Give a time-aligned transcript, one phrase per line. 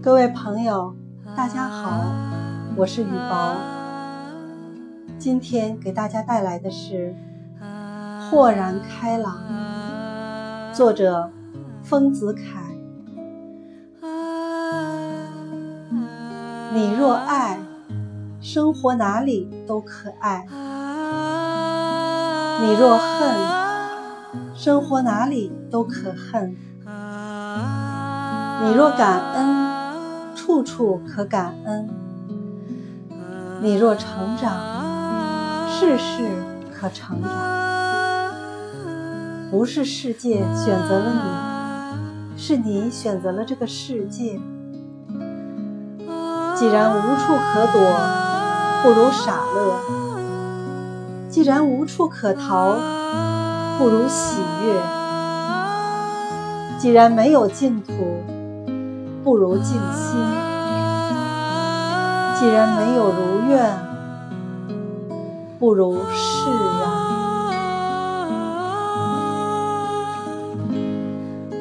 [0.00, 0.94] 各位朋友，
[1.36, 2.04] 大家好，
[2.76, 3.56] 我是雨薄。
[5.18, 7.16] 今天给大家带来的是
[8.30, 9.36] 《豁然开朗》，
[10.74, 11.28] 作者
[11.82, 12.62] 丰子恺。
[16.72, 17.58] 你若爱，
[18.40, 20.44] 生活哪里都可爱；
[22.60, 26.54] 你若恨，生活哪里都可恨；
[28.62, 29.67] 你若感恩。
[30.58, 31.88] 处处可感恩。
[33.62, 36.28] 你若成长，事事
[36.72, 37.30] 可成长。
[39.50, 41.12] 不是世界选择了
[42.34, 44.40] 你，是你选择了这个世界。
[46.56, 47.80] 既然无处可躲，
[48.82, 49.76] 不如傻乐；
[51.30, 52.74] 既然无处可逃，
[53.78, 54.74] 不如喜悦；
[56.78, 57.92] 既然没有净土，
[59.22, 60.16] 不如静心。
[62.38, 63.78] 既然没有如愿，
[65.58, 66.97] 不如释然。